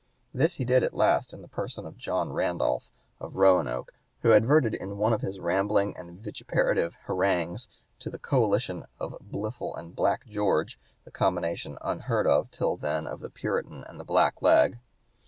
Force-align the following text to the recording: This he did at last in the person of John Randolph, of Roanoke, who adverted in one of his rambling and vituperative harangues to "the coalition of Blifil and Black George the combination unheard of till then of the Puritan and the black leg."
This 0.33 0.55
he 0.55 0.65
did 0.65 0.81
at 0.81 0.95
last 0.95 1.31
in 1.31 1.43
the 1.43 1.47
person 1.47 1.85
of 1.85 1.95
John 1.95 2.33
Randolph, 2.33 2.89
of 3.19 3.35
Roanoke, 3.35 3.93
who 4.23 4.33
adverted 4.33 4.73
in 4.73 4.97
one 4.97 5.13
of 5.13 5.21
his 5.21 5.39
rambling 5.39 5.95
and 5.95 6.19
vituperative 6.19 6.95
harangues 7.05 7.67
to 7.99 8.09
"the 8.09 8.17
coalition 8.17 8.87
of 8.99 9.15
Blifil 9.21 9.75
and 9.75 9.95
Black 9.95 10.25
George 10.25 10.79
the 11.05 11.11
combination 11.11 11.77
unheard 11.83 12.25
of 12.25 12.49
till 12.49 12.77
then 12.77 13.05
of 13.05 13.19
the 13.19 13.29
Puritan 13.29 13.83
and 13.87 13.99
the 13.99 14.03
black 14.03 14.41
leg." 14.41 14.79